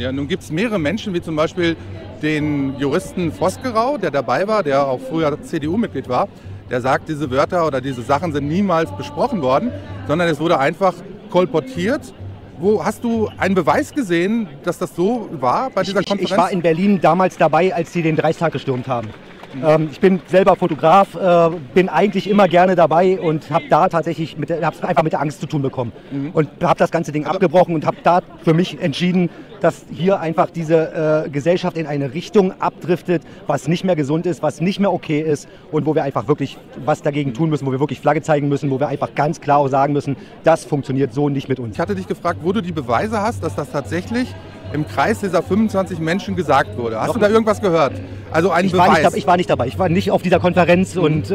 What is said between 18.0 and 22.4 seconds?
den Dreistag gestürmt haben. Ähm, ich bin selber Fotograf, äh, bin eigentlich